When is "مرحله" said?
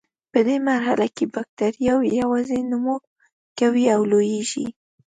0.69-1.05